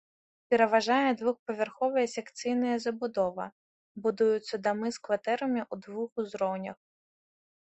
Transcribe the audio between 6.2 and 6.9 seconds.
узроўнях.